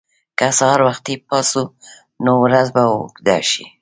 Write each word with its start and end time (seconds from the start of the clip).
که 0.37 0.47
سهار 0.57 0.81
وختي 0.87 1.15
پاڅو، 1.27 1.63
نو 2.23 2.31
ورځ 2.43 2.67
به 2.75 2.83
اوږده 2.93 3.37
شي. 3.49 3.63